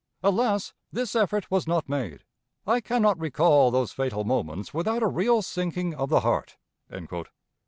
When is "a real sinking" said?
5.03-5.93